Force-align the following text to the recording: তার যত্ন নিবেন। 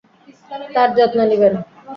তার 0.73 0.89
যত্ন 0.97 1.19
নিবেন। 1.31 1.53